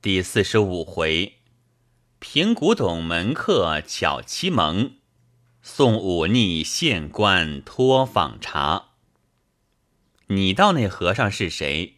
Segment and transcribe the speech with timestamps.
[0.00, 1.40] 第四十五回，
[2.20, 4.92] 平古董门客巧欺蒙，
[5.60, 8.90] 送忤逆县官托访查。
[10.28, 11.96] 你道那和尚是谁？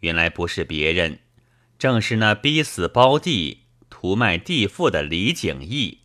[0.00, 1.20] 原来不是别人，
[1.78, 6.00] 正是那逼死胞弟、屠卖地父的李景义。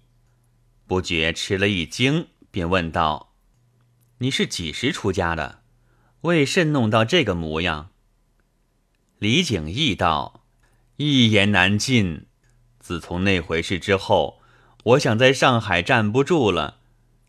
[0.88, 3.34] 不觉吃了一惊，便问道
[4.20, 5.62] ：“你是几时出家的？
[6.22, 7.90] 为甚弄到这个模样？”
[9.20, 10.46] 李景义道。
[10.98, 12.26] 一言难尽。
[12.80, 14.42] 自从那回事之后，
[14.84, 16.80] 我想在上海站不住了，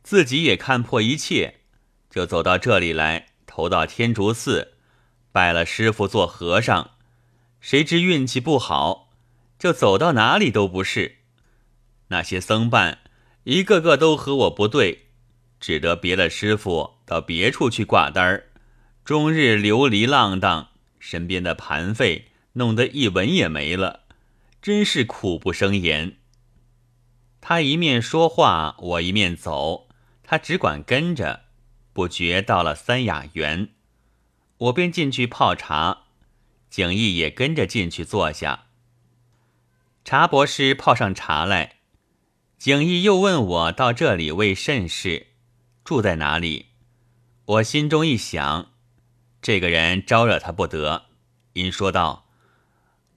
[0.03, 1.57] 自己也看破一切，
[2.09, 4.75] 就走到这里来，投到天竺寺，
[5.33, 6.93] 拜了师傅做和尚。
[7.61, 9.11] 谁知运气不好，
[9.59, 11.17] 就走到哪里都不是。
[12.09, 13.01] 那些僧伴
[13.45, 15.09] 一个个都和我不对，
[15.61, 18.47] 只得别了师傅，到别处去挂单儿，
[19.05, 22.28] 终日流离浪荡，身边的盘费。
[22.59, 24.05] 弄得一文也没了，
[24.61, 26.17] 真是苦不生言。
[27.41, 29.89] 他一面说话，我一面走，
[30.23, 31.45] 他只管跟着。
[31.93, 33.71] 不觉到了三雅园，
[34.59, 36.05] 我便进去泡茶，
[36.71, 38.67] 景逸也跟着进去坐下。
[40.05, 41.79] 茶博士泡上茶来，
[42.57, 45.29] 景逸又问我到这里为甚事，
[45.85, 46.67] 住在哪里？
[47.47, 48.71] 我心中一想，
[49.43, 51.07] 这个人招惹他不得，
[51.55, 52.28] 因说道。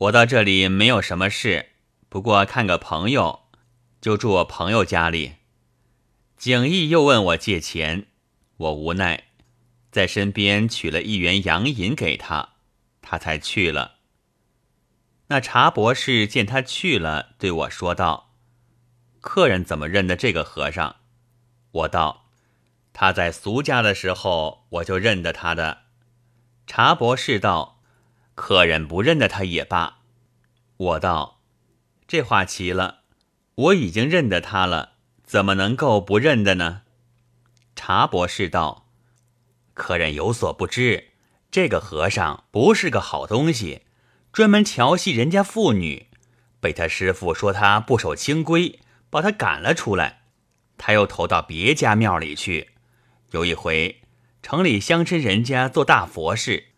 [0.02, 1.74] 我到这里没有什么事，
[2.10, 3.42] 不过看个朋友，
[4.02, 5.34] 就住我朋友家里。
[6.38, 8.08] 景逸又问我借钱，
[8.58, 9.26] 我无奈，
[9.92, 12.54] 在身边取了一元洋银给他，
[13.04, 13.98] 他才去了。
[15.28, 18.34] 那茶博士见他去了，对我说道
[19.22, 20.96] ：“客人怎么认得这个和尚？”
[21.72, 22.26] 我道
[22.92, 25.84] ：“他在俗家的时候，我就认得他的。”
[26.66, 27.81] 茶博士道。
[28.34, 30.00] 客人不认得他也罢，
[30.78, 31.42] 我道
[32.08, 33.02] ：“这话奇了，
[33.56, 34.94] 我已经认得他了，
[35.24, 36.82] 怎么能够不认得呢？”
[37.76, 38.88] 茶博士道
[39.75, 41.09] ：“客人有所不知，
[41.52, 43.81] 这个和尚不是个好东西，
[44.31, 46.08] 专门调戏人家妇女，
[46.59, 50.22] 被他师傅说他不守清规，把他赶了出来。
[50.78, 52.72] 他又投到别家庙里去。
[53.31, 54.02] 有一回，
[54.42, 56.69] 城里乡绅人家做大佛事。”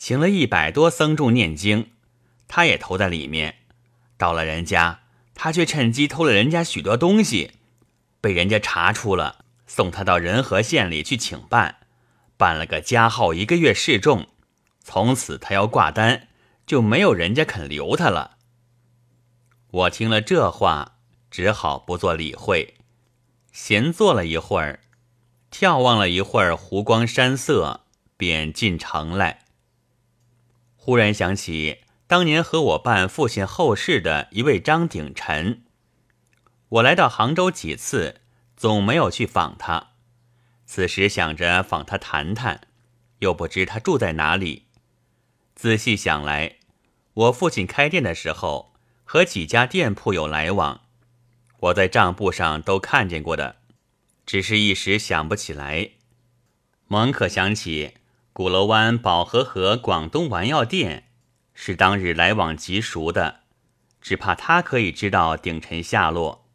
[0.00, 1.90] 请了一百多僧众念经，
[2.48, 3.56] 他也投在里面。
[4.16, 5.00] 到了人家，
[5.34, 7.52] 他却趁机偷了人家许多东西，
[8.18, 11.80] 被人家查出了，送他到仁和县里去请办，
[12.38, 14.28] 办了个加号一个月示众。
[14.82, 16.28] 从此他要挂单，
[16.66, 18.38] 就没有人家肯留他了。
[19.70, 20.96] 我听了这话，
[21.30, 22.76] 只好不做理会，
[23.52, 24.80] 闲坐了一会儿，
[25.52, 27.82] 眺望了一会儿湖光山色，
[28.16, 29.44] 便进城来。
[30.82, 35.62] 忽然想起当年和我办父亲后事的一位张鼎臣，
[36.70, 38.22] 我来到杭州几次，
[38.56, 39.90] 总没有去访他。
[40.64, 42.62] 此时想着访他谈谈，
[43.18, 44.68] 又不知他住在哪里。
[45.54, 46.56] 仔细想来，
[47.12, 48.72] 我父亲开店的时候
[49.04, 50.80] 和几家店铺有来往，
[51.58, 53.56] 我在账簿上都看见过的，
[54.24, 55.90] 只是一时想不起来。
[56.88, 57.98] 猛可想起。
[58.32, 61.08] 鼓楼湾宝和河广东丸药店
[61.52, 63.40] 是当日来往极熟的，
[64.00, 66.46] 只怕他可以知道鼎臣下落。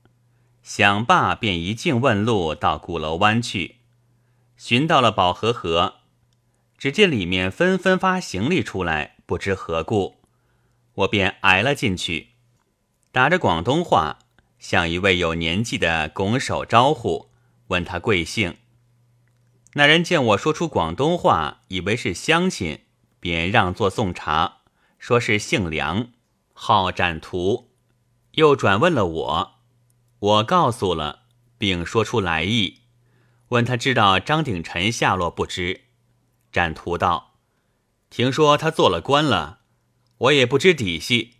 [0.63, 3.75] 想罢，便一径问路到鼓楼湾去，
[4.55, 5.95] 寻到了宝和河，
[6.77, 10.15] 只见里面纷纷发行李出来，不知何故，
[10.93, 12.29] 我便挨了进去，
[13.11, 14.19] 打着广东话
[14.57, 17.29] 向一位有年纪的拱手招呼，
[17.67, 18.55] 问他贵姓。
[19.77, 22.85] 那人见我说出广东话，以为是乡亲，
[23.19, 24.59] 便让座送茶，
[24.97, 26.07] 说是姓梁，
[26.53, 27.71] 号展图，
[28.31, 29.55] 又转问了我，
[30.19, 31.23] 我告诉了，
[31.57, 32.83] 并说出来意，
[33.49, 35.81] 问他知道张鼎臣下落不知。
[36.53, 37.33] 展图道
[38.09, 39.59] ：“听说他做了官了，
[40.19, 41.33] 我也不知底细，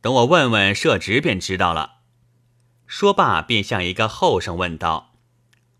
[0.00, 2.00] 等我问问社职便知道了。”
[2.88, 5.05] 说罢，便向一个后生问道。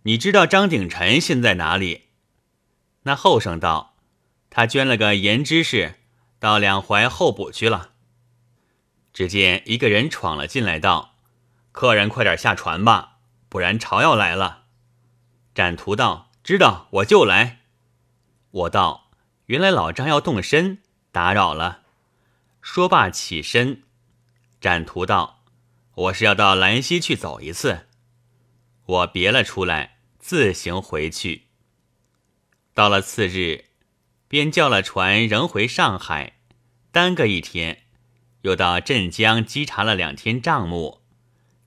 [0.06, 2.04] 你知道张鼎臣现在哪里？
[3.02, 3.96] 那后生道
[4.50, 5.96] ：“他捐了个盐知识，
[6.38, 7.90] 到两淮候补去了。”
[9.12, 11.16] 只见一个人闯了进来，道
[11.72, 13.16] ：“客人快点下船吧，
[13.48, 14.66] 不然朝要来了。”
[15.56, 17.62] 展图道：“知道，我就来。”
[18.52, 19.10] 我道
[19.46, 20.78] ：“原来老张要动身，
[21.10, 21.82] 打扰了。”
[22.62, 23.82] 说罢起身。
[24.60, 25.42] 展图道
[25.94, 27.88] ：“我是要到兰溪去走一次。”
[28.86, 29.95] 我别了出来。
[30.26, 31.42] 自行回去。
[32.74, 33.66] 到了次日，
[34.26, 36.40] 便叫了船，仍回上海，
[36.90, 37.84] 耽搁一天，
[38.40, 41.02] 又到镇江稽查了两天账目，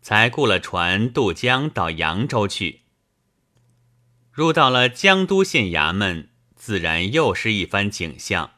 [0.02, 2.82] 才雇了船渡江到扬州去。
[4.30, 8.56] 入到了江都县衙门，自然又是一番景象。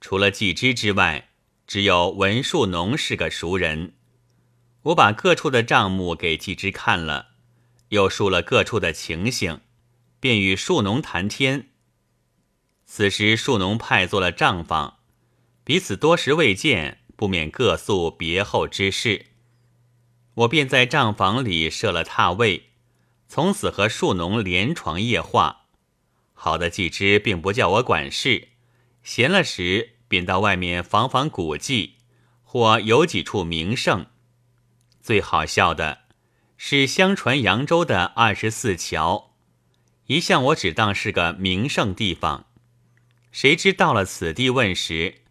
[0.00, 1.28] 除了季之之外，
[1.66, 3.92] 只有文树农是个熟人。
[4.84, 7.32] 我把各处的账目给季之看了，
[7.90, 9.60] 又述了各处的情形，
[10.20, 11.70] 便与树农谈天。
[12.84, 14.98] 此时树农派做了账房，
[15.64, 19.26] 彼此多时未见，不免各诉别后之事。
[20.34, 22.70] 我便在账房里设了榻位，
[23.26, 25.66] 从此和树农连床夜话。
[26.32, 28.48] 好的季之并不叫我管事，
[29.02, 31.96] 闲了时便到外面访访古迹，
[32.42, 34.06] 或有几处名胜。
[35.02, 36.02] 最好笑的
[36.60, 39.36] 是，相传扬州的二十四桥，
[40.06, 42.46] 一向我只当是个名胜地方。
[43.30, 45.22] 谁知到了此地问时，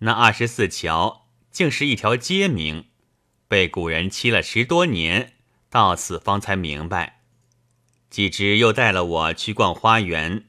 [0.00, 2.88] 那二十四桥竟是一条街名，
[3.48, 5.32] 被古人欺了十多年，
[5.70, 7.22] 到此方才明白。
[8.10, 10.44] 季之又带了我去逛花园，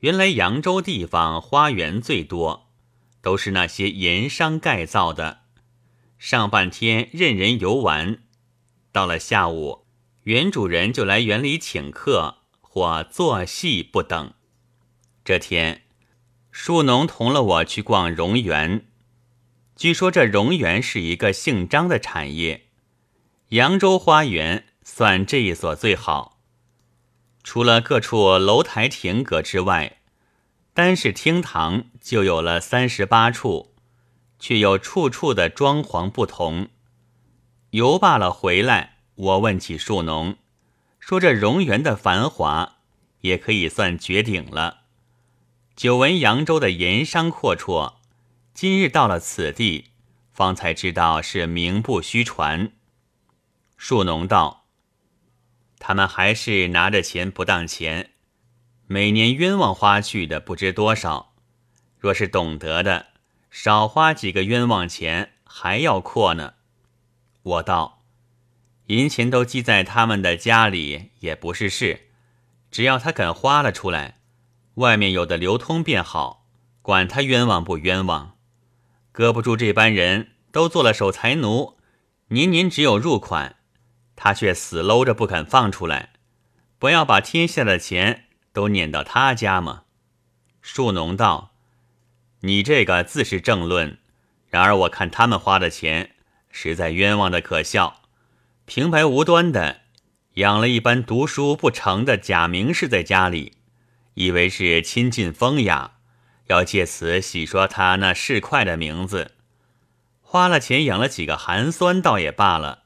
[0.00, 2.72] 原来扬州地方花园最多，
[3.22, 5.42] 都是那些盐商盖造的。
[6.18, 8.23] 上半天任人游玩，
[8.94, 9.86] 到了下午，
[10.22, 14.34] 园主人就来园里请客或做戏不等。
[15.24, 15.82] 这天。
[16.52, 18.86] 树农同了我去逛荣园，
[19.74, 22.68] 据说这荣园是一个姓张的产业。
[23.48, 26.38] 扬州花园算这一所最好，
[27.42, 29.98] 除了各处楼台亭阁之外，
[30.72, 33.74] 单是厅堂就有了三十八处，
[34.38, 36.68] 却又处处的装潢不同。
[37.74, 40.36] 游罢了回来，我问起树农，
[41.00, 42.76] 说这荣园的繁华
[43.22, 44.82] 也可以算绝顶了。
[45.74, 47.94] 久闻扬州的盐商阔绰，
[48.54, 49.86] 今日到了此地，
[50.32, 52.70] 方才知道是名不虚传。
[53.76, 54.66] 树农道
[55.80, 58.12] ：“他们还是拿着钱不当钱，
[58.86, 61.34] 每年冤枉花去的不知多少。
[61.98, 63.06] 若是懂得的，
[63.50, 66.54] 少花几个冤枉钱还要阔呢。”
[67.44, 68.02] 我道
[68.88, 72.08] ：“银钱都积在他们的家里也不是事，
[72.70, 74.18] 只要他肯花了出来。”
[74.76, 76.48] 外面有的流通便好，
[76.82, 78.36] 管他冤枉不冤枉，
[79.12, 81.76] 搁不住这班人都做了守财奴，
[82.28, 83.54] 年年只有入款，
[84.16, 86.14] 他却死搂着不肯放出来，
[86.80, 89.82] 不要把天下的钱都撵到他家吗？
[90.60, 91.52] 树农道
[92.40, 93.98] ：“你这个自是正论，
[94.48, 96.13] 然而我看他们花的钱
[96.56, 98.02] 实在冤枉的可笑，
[98.64, 99.80] 平白无端的
[100.34, 103.54] 养了一班读书不成的假名士在家里。”
[104.14, 105.94] 以为是亲近风雅，
[106.46, 109.32] 要借此洗刷他那市侩的名字，
[110.20, 112.84] 花了钱养了几个寒酸，倒也罢了。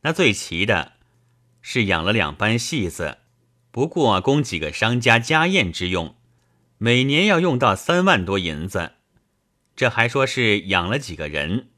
[0.00, 0.92] 那最奇的
[1.60, 3.18] 是养了两班戏子，
[3.70, 6.16] 不过供几个商家家宴之用，
[6.78, 8.92] 每年要用到三万多银子。
[9.76, 11.68] 这还说是养了几个人，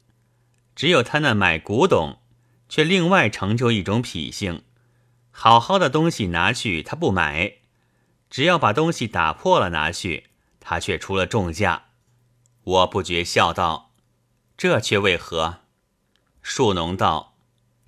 [0.77, 2.19] 只有他那买古董，
[2.69, 4.61] 却另外成就一种脾性，
[5.31, 7.53] 好好的东西拿去他不买。
[8.29, 10.27] 只要把东西打破了拿去，
[10.59, 11.85] 他却出了重价。
[12.63, 13.91] 我不觉笑道
[14.55, 15.61] ：“这却为何？”
[16.43, 17.33] 树农道：“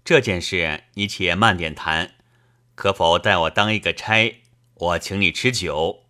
[0.04, 2.16] 这件事你且慢点谈，
[2.74, 4.42] 可否待我当一个差？
[4.74, 6.06] 我请你吃酒。”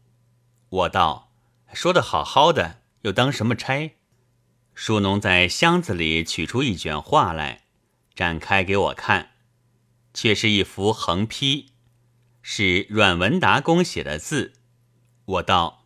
[0.69, 1.33] 我道
[1.73, 3.95] ：“说的好好的，又当什么差？”
[4.81, 7.63] 树农在箱子里取出一卷画来，
[8.15, 9.31] 展开给我看，
[10.13, 11.71] 却是一幅横批。
[12.41, 14.53] 是阮文达公写的字，
[15.25, 15.83] 我道：“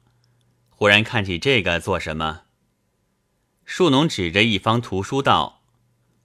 [0.70, 2.44] 忽然看起这个做什么？”
[3.66, 5.64] 树农指着一方图书道：“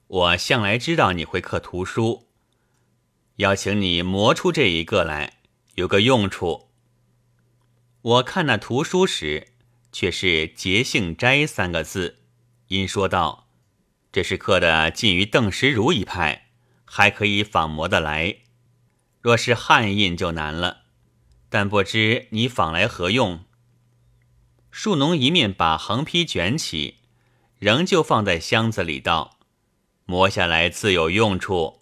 [0.07, 2.29] 我向来知道你会刻图书，
[3.37, 5.39] 要请你磨出这一个来，
[5.77, 6.69] 有个用处。”
[8.03, 9.55] 我看那图书时，
[9.91, 12.18] 却是“节性斋”三个字，
[12.69, 13.49] 因说道
[14.13, 16.49] ：“这是刻的近于邓石如一派，
[16.85, 18.37] 还可以仿模的来。”
[19.21, 20.83] 若是汉印就难了，
[21.49, 23.45] 但不知你仿来何用？
[24.71, 26.99] 树农一面把横批卷起，
[27.59, 29.39] 仍旧放在箱子里道
[30.07, 31.81] ：“磨下来自有用处。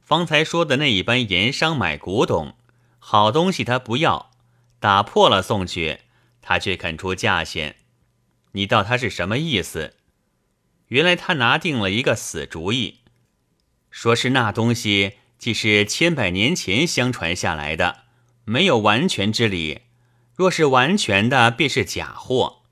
[0.00, 2.56] 方才说的那一般盐商买古董，
[2.98, 4.30] 好东西他不要，
[4.80, 6.00] 打破了送去，
[6.40, 7.76] 他却肯出价钱。
[8.52, 9.97] 你道他是什么意思？
[10.88, 12.98] 原来他拿定了一个死主意，
[13.90, 17.98] 说是那东西。”既是千百年前相传下来的，
[18.44, 19.82] 没有完全之理；
[20.34, 22.62] 若是完全的，便是假货。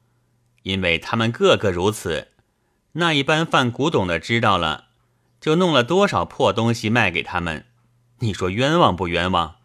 [0.64, 2.32] 因为他们个个如此，
[2.94, 4.86] 那一般贩古董的知道了，
[5.40, 7.66] 就弄了多少破东西卖给他们。
[8.18, 9.58] 你说冤枉不冤枉？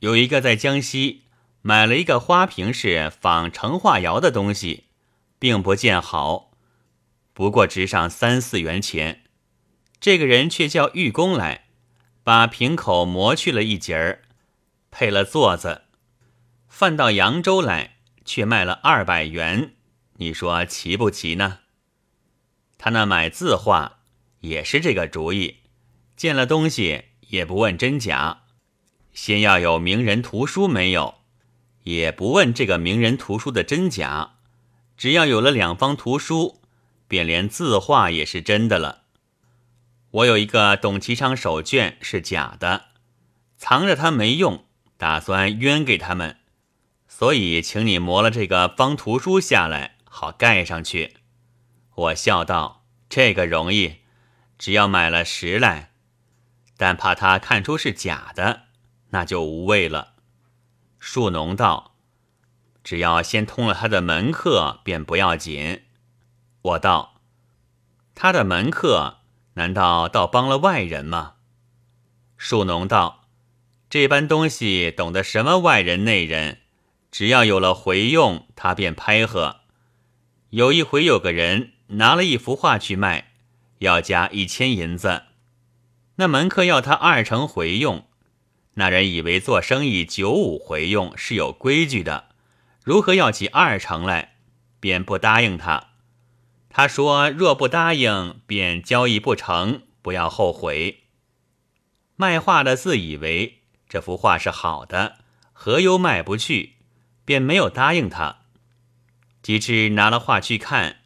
[0.00, 1.22] 有一个在江西
[1.62, 4.86] 买了一个花瓶，是仿成化窑的东西，
[5.38, 6.47] 并不见好，
[7.38, 9.22] 不过值上三四元钱。
[10.00, 11.66] 这个人却叫玉工来，
[12.24, 14.22] 把瓶口磨去了一截儿，
[14.90, 15.82] 配了座子，
[16.68, 19.76] 贩到扬州来，却卖了二百元。
[20.14, 21.60] 你说奇不奇呢？
[22.76, 24.00] 他那买字画
[24.40, 25.58] 也是这个主意，
[26.16, 28.46] 见了东西也不问真假，
[29.12, 31.18] 先要有名人图书没有，
[31.84, 34.38] 也不问这个名人图书的真假，
[34.96, 36.60] 只要有了两方图书，
[37.08, 39.02] 便连字画也是真的了。
[40.10, 42.86] 我有一个董其昌手卷是假的，
[43.56, 44.64] 藏着它没用，
[44.96, 46.36] 打算冤给他们，
[47.08, 49.96] 所以请你磨了这个方图书下来。
[50.10, 51.16] 好盖上去，
[51.94, 53.98] 我笑道：“这个容易，
[54.58, 55.92] 只要买了十来。
[56.76, 58.62] 但怕他看出是假的，
[59.10, 60.14] 那就无谓了。”
[60.98, 61.94] 树农道
[62.82, 65.82] ：“只要先通了他的门客，便不要紧。”
[66.62, 67.20] 我道
[68.14, 69.18] ：“他的门客
[69.54, 71.34] 难道倒帮了外人吗？”
[72.36, 73.24] 树农道
[73.90, 76.60] ：“这般东西懂得什么外人内人？
[77.10, 79.60] 只要有了回用，他便拍和。”
[80.50, 83.32] 有一回，有个人拿了一幅画去卖，
[83.80, 85.24] 要加一千银子。
[86.16, 88.06] 那门客要他二成回用，
[88.74, 92.30] 那人以为做生意九五回用是有规矩的，
[92.82, 94.36] 如何要起二成来，
[94.80, 95.88] 便不答应他。
[96.78, 101.08] 他说：“若不答应，便交易不成，不要后悔。”
[102.14, 105.16] 卖画的自以为这幅画是好的，
[105.52, 106.74] 何忧卖不去，
[107.24, 108.42] 便没有答应他。
[109.42, 110.98] 及至拿了画去看，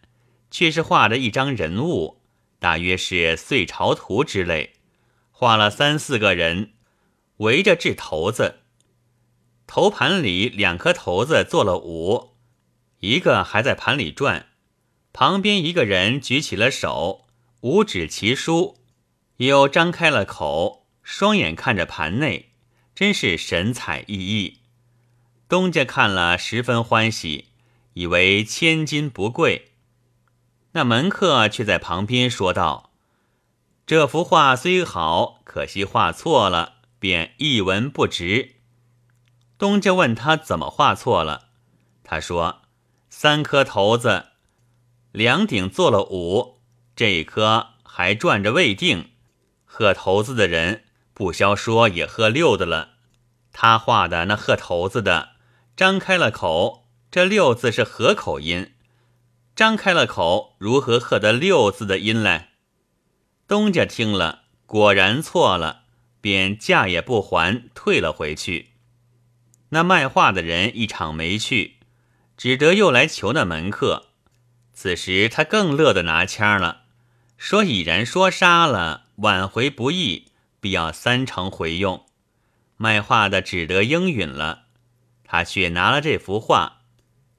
[0.51, 2.21] 却是画的一张人物，
[2.59, 4.75] 大约是岁朝图之类，
[5.31, 6.75] 画了三四个人，
[7.39, 8.59] 围着掷骰子，
[9.67, 12.35] 头盘里两颗骰子做了五，
[12.99, 14.49] 一个还在盘里转，
[15.13, 17.27] 旁边一个人举起了手，
[17.61, 18.79] 五指齐书，
[19.37, 22.53] 又张开了口，双眼看着盘内，
[22.95, 24.57] 真是神采奕奕。
[25.49, 27.49] 东家看了十分欢喜。
[27.95, 29.73] 以为千金不贵，
[30.73, 32.91] 那门客却在旁边说道
[33.87, 38.57] ：“这幅画虽好，可惜画错了，便一文不值。”
[39.59, 41.49] 东家问他怎么画错了，
[42.03, 42.63] 他说
[43.11, 44.29] ：“三颗头子，
[45.13, 46.59] 两顶做了五，
[46.97, 49.11] 这一颗还转着未定。
[49.65, 52.91] 鹤头子的人不消说也鹤六的了。
[53.53, 55.31] 他画的那鹤头子的，
[55.77, 56.81] 张开了口。”
[57.13, 58.73] 这六字是何口音？
[59.55, 62.53] 张开了口，如何喝得六字的音来？
[63.47, 65.83] 东家听了，果然错了，
[66.23, 68.71] 便价也不还，退了回去。
[69.69, 71.77] 那卖画的人一场没去，
[72.39, 74.12] 只得又来求那门客。
[74.75, 76.83] 此时他更乐得拿腔了，
[77.37, 80.27] 说已然说杀了，挽回不易，
[80.61, 82.07] 必要三成回用。
[82.77, 84.65] 卖画的只得应允了，
[85.25, 86.81] 他却拿了这幅画。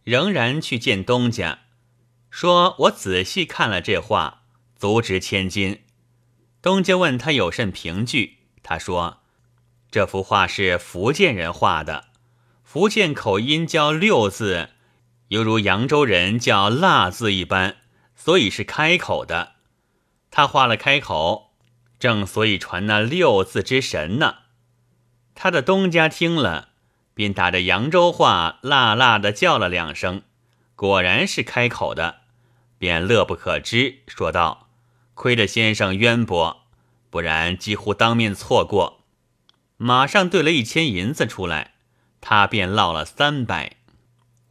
[0.04, 1.60] 仍然去见东家，
[2.30, 4.44] 说：“我仔细看了这画，
[4.76, 5.84] 足值千金。”
[6.62, 9.22] 东家问他有甚凭据，他说
[9.90, 12.08] ：“这幅画是福建人画的，
[12.66, 14.72] 福建口音叫六字，
[15.30, 17.78] 犹如扬州人叫辣字一般，
[18.16, 19.54] 所以是开口的。
[20.30, 21.54] 他画了开口，
[22.00, 24.36] 正所以传那六字之神呢。”
[25.36, 26.70] 他的东家听了。
[27.16, 30.24] 便打着扬州话，辣辣的叫了两声，
[30.76, 32.22] 果然是开口的，
[32.80, 34.68] 便乐不可支，说道
[35.14, 36.64] ：“亏得先生渊博，
[37.12, 39.04] 不然几乎当面错过。”
[39.78, 41.76] 马上兑了一千银子出来，
[42.20, 43.78] 他便落了三百。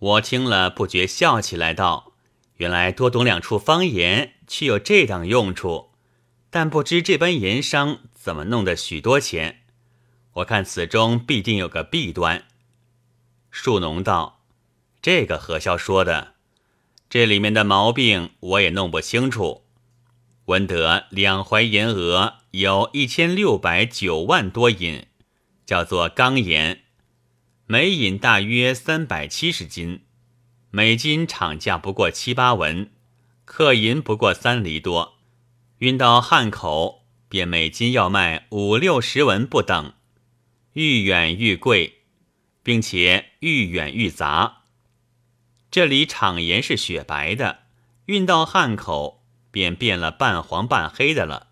[0.02, 2.14] 我听了不觉笑起来，道
[2.58, 5.92] ：“原来多懂两处方言，却有这等用处，
[6.50, 9.62] 但不知这般盐商怎么弄得许多钱。
[10.32, 12.46] 我看此中必定有个弊端。”
[13.52, 14.40] 树农道
[15.00, 16.34] ：“这个何笑说的？
[17.08, 19.62] 这里面的毛病我也弄不清楚。
[20.46, 25.06] 闻得两淮盐额有一千六百九万多银，
[25.64, 26.81] 叫做钢盐，
[27.66, 30.04] 每引大约三百七十斤，
[30.70, 32.90] 每斤厂价不过七八文，
[33.44, 35.18] 克银不过三厘多，
[35.78, 39.94] 运到汉口便每斤要卖五六十文不等，
[40.74, 41.98] 愈远愈贵。”
[42.64, 44.62] 并且愈远愈杂。
[45.68, 47.64] 这里厂盐是雪白的，
[48.04, 51.48] 运到汉口便变了半黄半黑的了。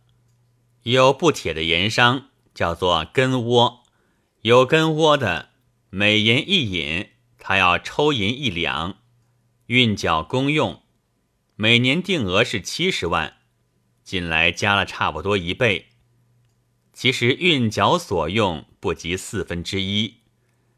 [0.84, 3.82] 有不铁的盐商，叫做根窝，
[4.42, 5.49] 有根窝的，
[5.92, 8.98] 每银一引，他要抽银一两，
[9.66, 10.84] 运缴公用，
[11.56, 13.38] 每年定额是七十万，
[14.04, 15.88] 近来加了差不多一倍。
[16.92, 20.18] 其实运缴所用不及四分之一，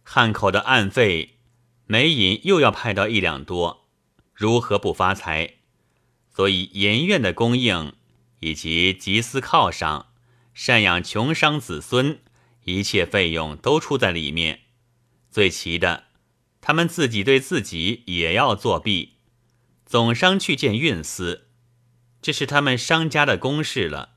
[0.02, 1.36] 汉口的案费，
[1.84, 3.90] 每引又要派到一两多，
[4.32, 5.56] 如何不发财？
[6.34, 7.92] 所以盐院的供应
[8.40, 10.06] 以及集思犒赏、
[10.56, 12.20] 赡养穷商子孙，
[12.64, 14.60] 一切费用都出在里面。
[15.32, 16.04] 最奇的，
[16.60, 19.14] 他们自己对自己也要作弊。
[19.86, 21.48] 总商去见运司，
[22.20, 24.10] 这是他们商家的公事了。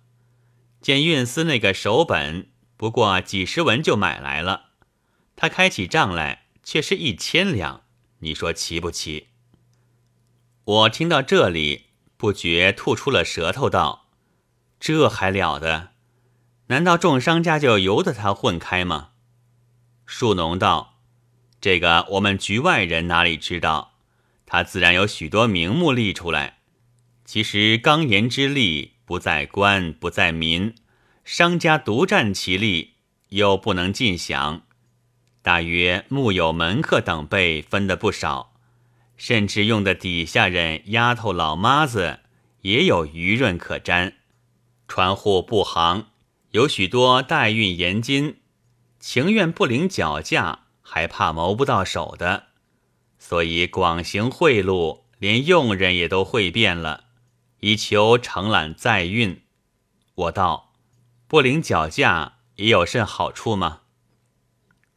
[0.81, 4.72] 见运司那个手本不过几十文就买来了，
[5.38, 7.84] 他开起账来却是一千两，
[8.19, 9.29] 你说奇不奇？
[10.65, 11.86] 我听到这里，
[12.17, 14.10] 不觉吐出了舌头，道
[14.79, 15.91] ：“这还了得？
[16.67, 19.12] 难道众商家就由得他混开吗？”
[20.05, 20.94] 树农道
[21.65, 23.93] ：“这个我们局外人哪里知道？
[24.45, 26.60] 他自然有许多名目立出来。
[27.25, 30.75] 其实刚言之利。”不在官，不在民，
[31.24, 32.93] 商家独占其利，
[33.29, 34.62] 又不能尽享。
[35.41, 38.53] 大约木有门客等辈分的不少，
[39.17, 42.19] 甚至用的底下人、丫头、老妈子
[42.62, 44.13] 也有余润可沾。
[44.88, 46.10] 船户布行
[46.51, 48.38] 有许多代运盐金，
[49.00, 52.49] 情愿不领脚价，还怕谋不到手的，
[53.17, 57.05] 所以广行贿赂，连佣人也都会变了。
[57.61, 59.41] 以求承揽载运，
[60.13, 60.73] 我道
[61.27, 63.81] 不领脚价也有甚好处吗？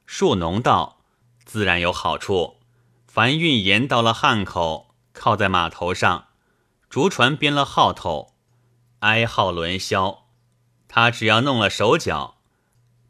[0.04, 1.00] 树农道
[1.46, 2.60] 自然有好处。
[3.06, 6.28] 凡运盐到了汉口，靠在码头上，
[6.90, 8.34] 竹船编了号头，
[9.00, 10.26] 挨号轮销。
[10.86, 12.36] 他只要弄了手脚，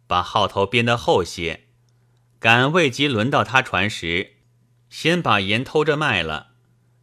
[0.06, 1.67] 把号头编得厚些，
[2.40, 4.34] 赶未及轮到他船时，
[4.88, 6.48] 先把盐偷着卖了。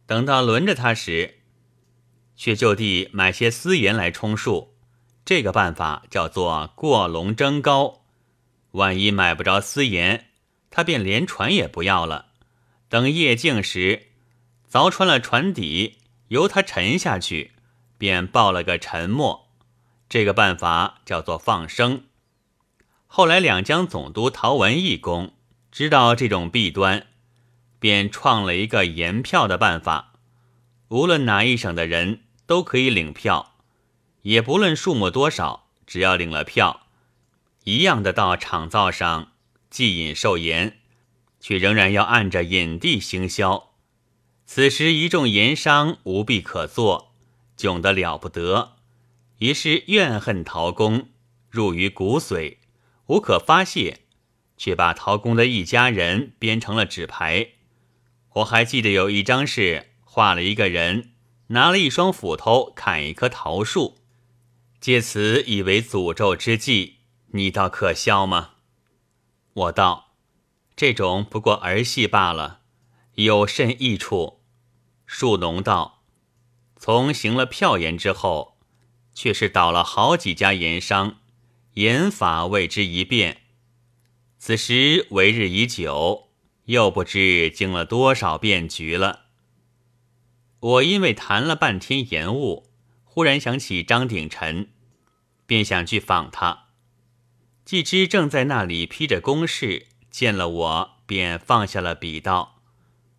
[0.06, 1.40] 等到轮着他时，
[2.36, 4.74] 却就地买些私盐来充数，
[5.24, 8.04] 这个办法叫做过笼蒸高。
[8.72, 10.26] 万一买不着私盐，
[10.70, 12.26] 他便连船也不要了。
[12.88, 14.08] 等夜静时，
[14.70, 17.52] 凿穿了船底，由他沉下去，
[17.98, 19.48] 便报了个沉没。
[20.08, 22.04] 这个办法叫做放生。
[23.16, 25.32] 后来两江总督陶文义公
[25.72, 27.06] 知道这种弊端，
[27.78, 30.12] 便创了一个盐票的办法，
[30.88, 32.20] 无论哪一省的人。
[32.44, 33.54] 都可以领票，
[34.20, 36.82] 也不论数目多少，只要领了票，
[37.64, 39.32] 一样的到厂灶上
[39.70, 40.76] 寄引售盐，
[41.40, 43.70] 却仍然要按着引地行销。
[44.44, 47.14] 此时一众盐商无弊可做，
[47.56, 48.74] 窘得了不得，
[49.38, 51.08] 于是怨恨陶公，
[51.48, 52.58] 入于骨髓，
[53.06, 54.00] 无可发泄，
[54.56, 57.48] 却把陶公的一家人编成了纸牌。
[58.34, 61.12] 我还记得有一张是画了一个人。
[61.50, 63.98] 拿了一双斧头砍一棵桃树，
[64.80, 66.96] 借此以为诅咒之计，
[67.28, 68.54] 你倒可笑吗？
[69.52, 70.16] 我道：
[70.74, 72.62] 这种不过儿戏罢了，
[73.14, 74.40] 有甚益处？
[75.06, 76.02] 树农道：
[76.76, 78.58] 从行了票盐之后，
[79.14, 81.20] 却是倒了好几家盐商，
[81.76, 83.42] 言法为之一变。
[84.38, 86.30] 此时为日已久，
[86.64, 89.26] 又不知经了多少变局了。
[90.58, 92.70] 我因为谈了半天延误，
[93.04, 94.70] 忽然想起张鼎臣，
[95.44, 96.68] 便想去访他。
[97.66, 102.62] 季之正在那里批着公事，见了我，便放下了笔，道：“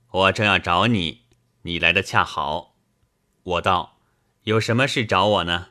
[0.10, 1.26] 我正要找你，
[1.62, 2.76] 你来的恰好。”
[3.44, 4.00] 我道
[4.46, 5.68] ：“有什么事找我呢？”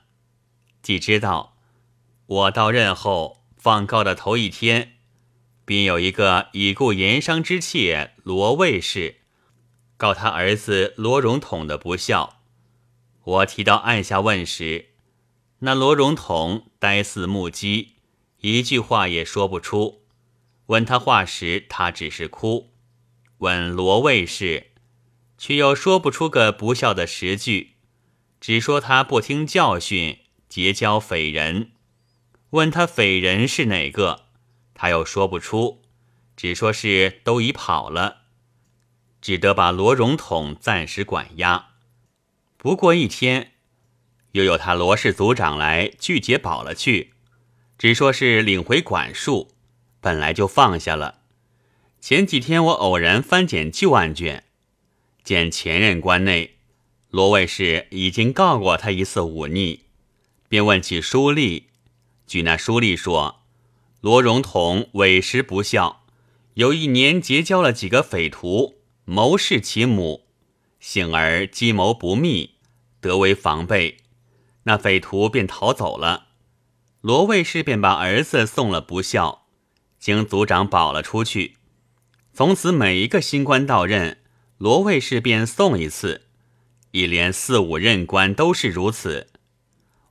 [0.82, 1.55] 季之道
[2.26, 4.96] ：“我到任后放告的头一天，
[5.64, 9.20] 便有一个已故盐商之妾罗卫氏。”
[9.96, 12.40] 告他儿子罗荣统的不孝。
[13.24, 14.90] 我提到案下问时，
[15.60, 17.94] 那罗荣统呆似木鸡，
[18.40, 20.02] 一句话也说不出。
[20.66, 22.74] 问他话时，他只是哭。
[23.38, 24.72] 问罗卫士，
[25.38, 27.76] 却又说不出个不孝的实句，
[28.38, 31.70] 只说他不听教训，结交匪人。
[32.50, 34.26] 问他匪人是哪个，
[34.74, 35.82] 他又说不出，
[36.36, 38.22] 只说是都已跑了。
[39.20, 41.70] 只得把罗荣统暂时管押。
[42.56, 43.52] 不过一天，
[44.32, 47.14] 又有他罗氏族长来拒解保了去，
[47.76, 49.52] 只说是领回管束，
[50.00, 51.22] 本来就放下了。
[52.00, 54.44] 前几天我偶然翻检旧案卷，
[55.24, 56.56] 见前任关内
[57.10, 59.86] 罗卫士已经告过他一次忤逆，
[60.48, 61.64] 便问起书吏。
[62.26, 63.42] 据那书吏说，
[64.00, 66.04] 罗荣同委实不孝，
[66.54, 70.26] 有一年结交了几个匪徒，谋弑其母，
[70.80, 72.56] 幸而计谋不密，
[73.00, 73.98] 得为防备，
[74.64, 76.26] 那匪徒便逃走了。
[77.00, 79.46] 罗卫士便把儿子送了不孝，
[80.00, 81.56] 经族长保了出去。
[82.32, 84.18] 从此每一个新官到任，
[84.58, 86.22] 罗卫士便送一次，
[86.90, 89.28] 一连四五任官都是如此。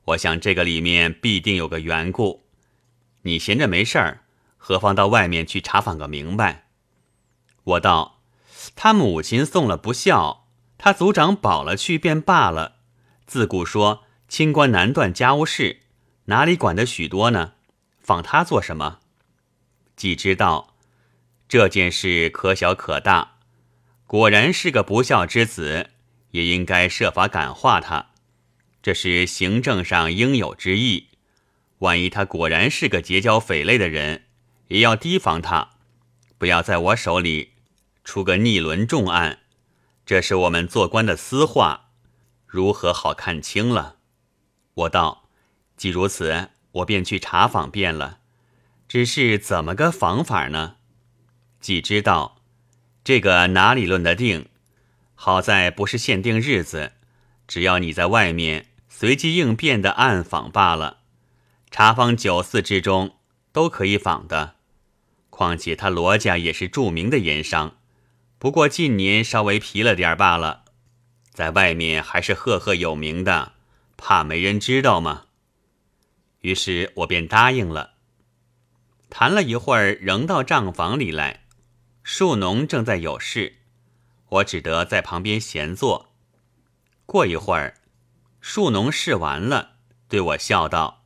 [0.06, 2.44] 我想这个里面必定有个缘故，
[3.22, 4.22] 你闲着没事儿，
[4.56, 6.66] 何妨到外面去查访个明白？
[7.64, 8.20] 我道：
[8.76, 10.46] 他母亲送了不孝，
[10.78, 12.76] 他族长保了去便罢了。
[13.26, 15.80] 自古说清官难断家务事，
[16.26, 17.54] 哪里管得许多呢？
[18.00, 19.00] 访他做什么？
[19.96, 20.76] 既知道
[21.48, 23.38] 这件事可小可大，
[24.06, 25.90] 果然是个不孝之子，
[26.30, 28.10] 也应该设法感化他。
[28.86, 31.08] 这是行政上应有之义。
[31.78, 34.26] 万一他果然是个结交匪类的人，
[34.68, 35.70] 也要提防他，
[36.38, 37.54] 不要在我手里
[38.04, 39.40] 出个逆伦重案。
[40.04, 41.88] 这是我们做官的私话，
[42.46, 43.96] 如何好看清了？
[44.74, 45.28] 我道：
[45.76, 48.20] 既如此，我便去查访便了。
[48.86, 50.76] 只是怎么个访法呢？
[51.58, 52.40] 既知道
[53.02, 54.48] 这个哪里论得定？
[55.16, 56.92] 好在不是限定日子，
[57.48, 58.66] 只要你在外面。
[58.98, 61.00] 随机应变的暗访罢了，
[61.70, 63.18] 茶坊酒肆之中
[63.52, 64.54] 都可以访的。
[65.28, 67.76] 况且他罗家也是著名的盐商，
[68.38, 70.64] 不过近年稍微疲了点罢了，
[71.30, 73.52] 在外面还是赫赫有名的，
[73.98, 75.26] 怕没人知道吗？
[76.40, 77.96] 于是我便答应了。
[79.10, 81.42] 谈了一会儿，仍到账房里来，
[82.02, 83.56] 树农正在有事，
[84.30, 86.14] 我只得在旁边闲坐。
[87.04, 87.74] 过一会儿。
[88.48, 89.72] 树农试完了，
[90.08, 91.02] 对我笑道：“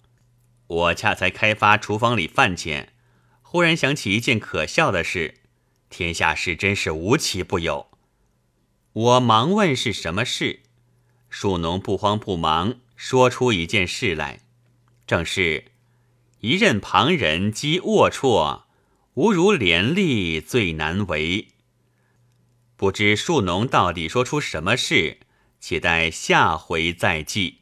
[0.68, 2.92] 我恰才开发厨房里饭钱，
[3.40, 5.40] 忽然想起一件可笑的事，
[5.88, 7.90] 天下事真是无奇不有。”
[8.92, 10.61] 我忙问是什么事，
[11.31, 14.40] 树农不慌不忙说出一件事来，
[15.07, 15.72] 正是
[16.40, 18.64] 一任旁人积龌龊，
[19.14, 21.48] 无如廉吏最难为。
[22.76, 25.20] 不知树农到底说出什么事？
[25.61, 27.60] 且待下回再记。